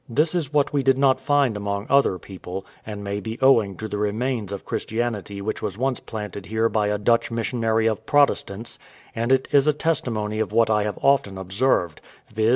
This 0.09 0.33
is 0.33 0.51
what 0.51 0.73
we 0.73 0.81
did 0.81 0.97
not 0.97 1.19
find 1.19 1.55
among 1.55 1.85
other 1.87 2.17
people, 2.17 2.65
and 2.87 3.03
may 3.03 3.19
be 3.19 3.37
owing 3.39 3.77
to 3.77 3.87
the 3.87 3.99
remains 3.99 4.51
of 4.51 4.65
Christianity 4.65 5.43
which 5.43 5.61
was 5.61 5.77
once 5.77 5.99
planted 5.99 6.47
here 6.47 6.69
by 6.69 6.87
a 6.87 6.97
Dutch 6.97 7.29
missionary 7.29 7.85
of 7.85 8.07
Protestants, 8.07 8.79
and 9.15 9.31
it 9.31 9.47
is 9.51 9.67
a 9.67 9.73
testimony 9.73 10.39
of 10.39 10.51
what 10.51 10.71
I 10.71 10.85
have 10.85 10.97
often 11.03 11.37
observed, 11.37 12.01
viz. 12.33 12.49